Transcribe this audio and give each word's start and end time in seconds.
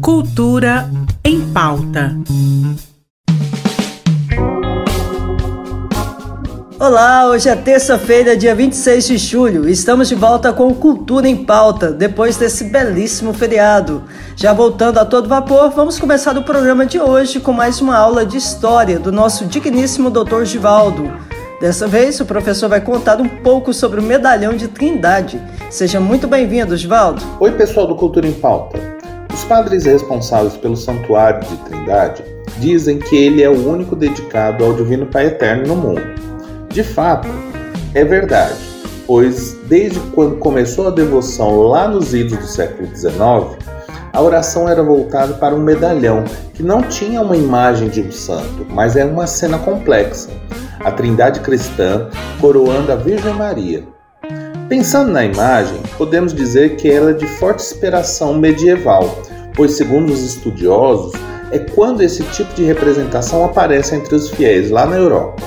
Cultura 0.00 0.90
em 1.24 1.40
pauta. 1.52 2.16
Olá, 6.80 7.26
hoje 7.26 7.48
é 7.48 7.56
terça-feira, 7.56 8.36
dia 8.36 8.54
26 8.54 9.06
de 9.06 9.18
julho. 9.18 9.68
Estamos 9.68 10.08
de 10.08 10.14
volta 10.14 10.52
com 10.52 10.72
Cultura 10.74 11.28
em 11.28 11.44
Pauta, 11.44 11.90
depois 11.90 12.36
desse 12.36 12.64
belíssimo 12.64 13.32
feriado. 13.32 14.04
Já 14.36 14.52
voltando 14.52 14.98
a 14.98 15.04
todo 15.04 15.28
vapor, 15.28 15.70
vamos 15.70 15.98
começar 15.98 16.38
o 16.38 16.44
programa 16.44 16.86
de 16.86 17.00
hoje 17.00 17.40
com 17.40 17.52
mais 17.52 17.80
uma 17.80 17.96
aula 17.96 18.24
de 18.24 18.36
história 18.36 18.98
do 18.98 19.10
nosso 19.10 19.44
digníssimo 19.44 20.08
Dr. 20.08 20.44
Givaldo. 20.44 21.27
Dessa 21.60 21.88
vez, 21.88 22.20
o 22.20 22.24
professor 22.24 22.68
vai 22.68 22.80
contar 22.80 23.20
um 23.20 23.28
pouco 23.28 23.74
sobre 23.74 23.98
o 23.98 24.02
medalhão 24.02 24.54
de 24.54 24.68
Trindade. 24.68 25.42
Seja 25.68 25.98
muito 25.98 26.28
bem-vindo, 26.28 26.76
Givaldo. 26.76 27.20
Oi, 27.40 27.50
pessoal 27.50 27.84
do 27.84 27.96
Cultura 27.96 28.28
em 28.28 28.32
Pauta. 28.32 28.78
Os 29.34 29.42
padres 29.42 29.84
responsáveis 29.84 30.56
pelo 30.56 30.76
Santuário 30.76 31.40
de 31.48 31.56
Trindade 31.64 32.22
dizem 32.58 33.00
que 33.00 33.16
ele 33.16 33.42
é 33.42 33.50
o 33.50 33.68
único 33.68 33.96
dedicado 33.96 34.64
ao 34.64 34.72
Divino 34.72 35.06
Pai 35.06 35.26
Eterno 35.26 35.66
no 35.66 35.76
mundo. 35.76 36.02
De 36.68 36.84
fato, 36.84 37.26
é 37.92 38.04
verdade, 38.04 38.54
pois 39.04 39.56
desde 39.64 39.98
quando 40.14 40.36
começou 40.36 40.86
a 40.86 40.90
devoção 40.92 41.62
lá 41.62 41.88
nos 41.88 42.14
idos 42.14 42.38
do 42.38 42.46
século 42.46 42.88
XIX, 42.94 43.58
a 44.12 44.22
oração 44.22 44.68
era 44.68 44.82
voltada 44.82 45.34
para 45.34 45.54
um 45.54 45.62
medalhão 45.62 46.24
que 46.54 46.62
não 46.62 46.82
tinha 46.82 47.20
uma 47.20 47.36
imagem 47.36 47.88
de 47.88 48.02
um 48.02 48.10
santo, 48.10 48.66
mas 48.70 48.96
era 48.96 49.10
uma 49.10 49.26
cena 49.26 49.58
complexa, 49.58 50.30
a 50.80 50.90
Trindade 50.90 51.40
cristã 51.40 52.08
coroando 52.40 52.92
a 52.92 52.96
Virgem 52.96 53.34
Maria. 53.34 53.84
Pensando 54.68 55.10
na 55.10 55.24
imagem, 55.24 55.80
podemos 55.96 56.34
dizer 56.34 56.76
que 56.76 56.90
ela 56.90 57.10
é 57.10 57.14
de 57.14 57.26
forte 57.26 57.62
inspiração 57.62 58.34
medieval, 58.34 59.18
pois, 59.54 59.72
segundo 59.72 60.12
os 60.12 60.22
estudiosos, 60.22 61.12
é 61.50 61.58
quando 61.58 62.02
esse 62.02 62.22
tipo 62.24 62.52
de 62.54 62.64
representação 62.64 63.44
aparece 63.44 63.94
entre 63.94 64.14
os 64.14 64.28
fiéis 64.30 64.70
lá 64.70 64.84
na 64.84 64.96
Europa. 64.96 65.42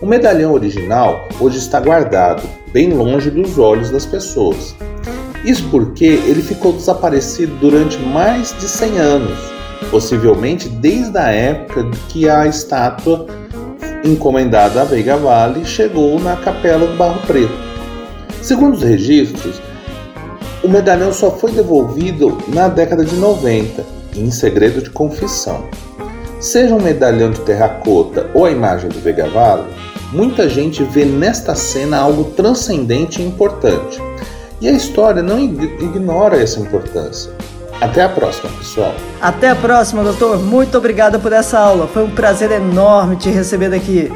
O 0.00 0.06
medalhão 0.06 0.52
original 0.52 1.28
hoje 1.40 1.58
está 1.58 1.80
guardado, 1.80 2.42
bem 2.72 2.90
longe 2.90 3.30
dos 3.30 3.58
olhos 3.58 3.90
das 3.90 4.06
pessoas. 4.06 4.74
Isso 5.44 5.68
porque 5.70 6.04
ele 6.04 6.42
ficou 6.42 6.72
desaparecido 6.72 7.54
durante 7.56 7.98
mais 7.98 8.54
de 8.58 8.68
100 8.68 8.98
anos, 8.98 9.38
possivelmente 9.90 10.68
desde 10.68 11.16
a 11.16 11.30
época 11.30 11.88
que 12.08 12.28
a 12.28 12.46
estátua 12.46 13.26
encomendada 14.04 14.82
a 14.82 14.84
Veiga 14.84 15.16
Vale 15.16 15.64
chegou 15.64 16.18
na 16.20 16.36
Capela 16.36 16.86
do 16.86 16.96
Barro 16.96 17.20
Preto. 17.26 17.52
Segundo 18.42 18.74
os 18.74 18.82
registros, 18.82 19.60
o 20.62 20.68
medalhão 20.68 21.12
só 21.12 21.30
foi 21.30 21.52
devolvido 21.52 22.38
na 22.48 22.68
década 22.68 23.04
de 23.04 23.16
90, 23.16 23.84
em 24.16 24.30
segredo 24.30 24.82
de 24.82 24.90
confissão. 24.90 25.64
Seja 26.40 26.74
um 26.74 26.80
medalhão 26.80 27.30
de 27.30 27.40
terracota 27.40 28.30
ou 28.32 28.44
a 28.44 28.50
imagem 28.50 28.88
do 28.88 29.00
Veiga 29.00 29.28
Vale, 29.28 29.64
muita 30.12 30.48
gente 30.48 30.82
vê 30.84 31.04
nesta 31.04 31.54
cena 31.54 31.98
algo 31.98 32.24
transcendente 32.24 33.20
e 33.20 33.26
importante. 33.26 34.00
E 34.60 34.68
a 34.68 34.72
história 34.72 35.22
não 35.22 35.38
ignora 35.38 36.40
essa 36.40 36.58
importância. 36.58 37.30
Até 37.80 38.02
a 38.02 38.08
próxima, 38.08 38.50
pessoal. 38.58 38.94
Até 39.20 39.50
a 39.50 39.54
próxima, 39.54 40.02
doutor. 40.02 40.38
Muito 40.38 40.76
obrigada 40.76 41.18
por 41.18 41.32
essa 41.32 41.58
aula. 41.60 41.86
Foi 41.86 42.02
um 42.02 42.10
prazer 42.10 42.50
enorme 42.50 43.16
te 43.16 43.30
receber 43.30 43.72
aqui. 43.72 44.10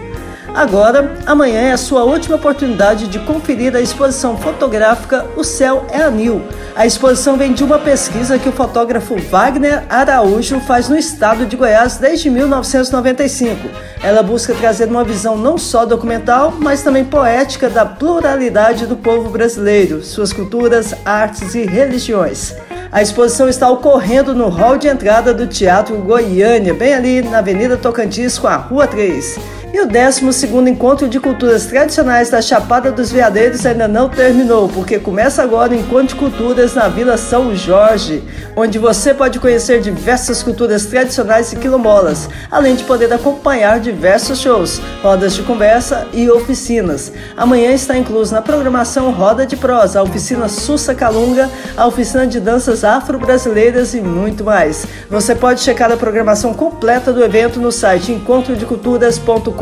Agora, 0.55 1.17
amanhã 1.25 1.61
é 1.61 1.73
a 1.73 1.79
sua 1.79 2.05
última 2.05 2.37
oportunidade 2.37 3.09
de 3.09 3.19
conferir 3.21 3.75
a 3.75 3.81
exposição 3.81 4.37
fotográfica 4.37 5.25
O 5.35 5.43
Céu 5.43 5.87
é 5.91 6.03
Anil. 6.03 6.43
A 6.77 6.87
exposição 6.87 7.39
vem 7.39 7.55
de 7.55 7.65
uma 7.65 7.79
pesquisa 7.79 8.39
que 8.39 8.51
o 8.51 8.53
fotógrafo 8.53 9.17
Wagner 9.17 9.83
Araújo 9.89 10.61
faz 10.61 10.91
no 10.91 10.97
estado 10.97 11.47
de 11.47 11.57
Goiás 11.57 11.97
desde 11.97 12.29
1995. 12.29 13.67
Ela 14.03 14.23
busca 14.23 14.53
trazer 14.53 14.89
uma 14.89 15.03
visão 15.03 15.39
não 15.39 15.57
só 15.57 15.87
documental, 15.87 16.53
mas 16.59 16.83
também 16.83 17.05
poética 17.05 17.71
da 17.71 17.87
pluralidade 17.87 18.87
do 18.87 18.97
povo 18.97 19.31
brasileiro, 19.31 20.03
suas 20.03 20.35
culturas, 20.35 20.95
artes 21.03 21.55
e 21.55 21.65
religiões. 21.65 22.55
A 22.91 23.01
exposição 23.01 23.49
está 23.49 23.71
ocorrendo 23.71 24.35
no 24.35 24.51
hall 24.51 24.77
de 24.77 24.87
entrada 24.87 25.33
do 25.33 25.47
Teatro 25.47 25.97
Goiânia, 25.97 26.75
bem 26.75 26.93
ali 26.93 27.23
na 27.23 27.39
Avenida 27.39 27.79
Tocantins 27.79 28.39
com 28.39 28.49
a 28.49 28.57
Rua 28.57 28.87
3. 28.87 29.62
E 29.75 29.81
o 29.81 29.87
12 29.87 30.47
Encontro 30.69 31.09
de 31.09 31.19
Culturas 31.19 31.65
Tradicionais 31.65 32.29
da 32.29 32.43
Chapada 32.43 32.93
dos 32.93 33.11
Veadeiros 33.11 33.65
ainda 33.65 33.89
não 33.89 34.07
terminou, 34.07 34.69
porque 34.69 34.99
começa 34.99 35.43
agora 35.43 35.73
o 35.73 35.75
Encontro 35.75 36.09
de 36.09 36.15
Culturas 36.17 36.75
na 36.75 36.89
Vila 36.89 37.17
São 37.17 37.57
Jorge, 37.57 38.23
onde 38.55 38.79
você 38.79 39.15
pode 39.15 39.41
conhecer 39.41 39.81
diversas 39.81 40.43
culturas 40.43 40.85
tradicionais 40.85 41.55
e 41.55 41.57
quilombolas, 41.57 42.29
além 42.51 42.75
de 42.75 42.85
poder 42.85 43.11
acompanhar 43.15 43.81
diversos 43.81 44.41
shows, 44.41 44.79
rodas 45.03 45.33
de 45.33 45.43
conversa 45.43 46.07
e 46.13 46.31
oficinas. 46.31 47.11
Amanhã 47.35 47.73
está 47.73 47.97
incluso 47.97 48.35
na 48.35 48.43
programação 48.43 49.11
Roda 49.11 49.47
de 49.47 49.57
Prosa, 49.57 50.01
a 50.01 50.03
oficina 50.03 50.51
Sussa 50.51 50.95
Calunga, 50.95 51.49
a 51.79 51.87
oficina 51.87 52.27
de 52.27 52.41
danças 52.41 52.85
afro-brasileiras 52.85 53.95
e 53.95 54.03
muito 54.03 54.45
mais. 54.45 54.85
Você 55.09 55.35
pode 55.35 55.63
checar 55.63 55.91
a 55.91 55.97
programação 55.97 56.53
completa 56.53 57.11
do 57.11 57.25
evento 57.25 57.59
no 57.59 57.73
site 57.73 58.13
encontrodeculturas.com 58.13 59.62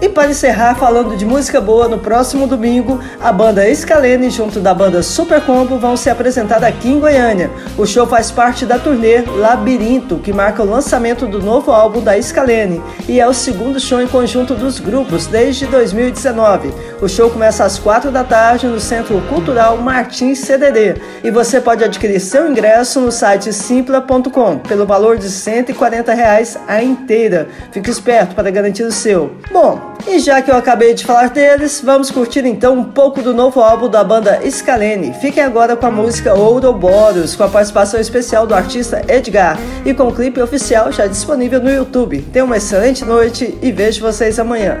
e 0.00 0.08
para 0.08 0.30
encerrar 0.30 0.74
falando 0.74 1.16
de 1.16 1.24
música 1.24 1.60
boa, 1.60 1.86
no 1.86 1.98
próximo 1.98 2.46
domingo, 2.46 2.98
a 3.20 3.30
banda 3.30 3.74
Scalene 3.74 4.30
junto 4.30 4.58
da 4.58 4.72
banda 4.72 5.02
Super 5.02 5.40
Combo 5.42 5.78
vão 5.78 5.96
se 5.96 6.08
apresentar 6.08 6.64
aqui 6.64 6.88
em 6.88 6.98
Goiânia. 6.98 7.50
O 7.76 7.84
show 7.84 8.06
faz 8.06 8.30
parte 8.30 8.64
da 8.64 8.78
turnê 8.78 9.20
Labirinto, 9.20 10.16
que 10.16 10.32
marca 10.32 10.62
o 10.62 10.66
lançamento 10.66 11.26
do 11.26 11.42
novo 11.42 11.72
álbum 11.72 12.00
da 12.00 12.20
Scalene 12.20 12.82
e 13.06 13.20
é 13.20 13.26
o 13.26 13.34
segundo 13.34 13.78
show 13.78 14.00
em 14.00 14.06
conjunto 14.06 14.54
dos 14.54 14.78
grupos 14.78 15.26
desde 15.26 15.66
2019. 15.66 16.72
O 17.02 17.08
show 17.08 17.28
começa 17.28 17.64
às 17.64 17.78
quatro 17.78 18.10
da 18.10 18.24
tarde 18.24 18.66
no 18.66 18.80
Centro 18.80 19.20
Cultural 19.28 19.76
Martins 19.76 20.38
CDD 20.38 21.00
e 21.22 21.30
você 21.30 21.60
pode 21.60 21.84
adquirir 21.84 22.20
seu 22.20 22.50
ingresso 22.50 23.00
no 23.00 23.12
site 23.12 23.52
simpla.com 23.52 24.58
pelo 24.58 24.86
valor 24.86 25.18
de 25.18 25.28
140 25.28 26.14
reais 26.14 26.58
a 26.66 26.82
inteira. 26.82 27.48
Fique 27.70 27.90
esperto 27.90 28.34
para 28.34 28.53
garantir 28.54 28.84
o 28.84 28.92
seu. 28.92 29.32
Bom, 29.52 29.94
e 30.06 30.18
já 30.18 30.40
que 30.40 30.50
eu 30.50 30.56
acabei 30.56 30.94
de 30.94 31.04
falar 31.04 31.28
deles, 31.30 31.82
vamos 31.84 32.10
curtir 32.10 32.44
então 32.46 32.78
um 32.78 32.84
pouco 32.84 33.20
do 33.20 33.34
novo 33.34 33.60
álbum 33.60 33.88
da 33.88 34.02
banda 34.04 34.40
Scalene. 34.50 35.12
Fiquem 35.20 35.42
agora 35.42 35.76
com 35.76 35.86
a 35.86 35.90
música 35.90 36.34
Ouroboros, 36.34 37.34
com 37.36 37.42
a 37.42 37.48
participação 37.48 38.00
especial 38.00 38.46
do 38.46 38.54
artista 38.54 39.02
Edgar 39.08 39.58
e 39.84 39.92
com 39.92 40.08
o 40.08 40.14
clipe 40.14 40.40
oficial 40.40 40.92
já 40.92 41.06
disponível 41.06 41.60
no 41.60 41.70
YouTube. 41.70 42.22
Tenham 42.32 42.46
uma 42.46 42.56
excelente 42.56 43.04
noite 43.04 43.58
e 43.60 43.72
vejo 43.72 44.00
vocês 44.00 44.38
amanhã. 44.38 44.80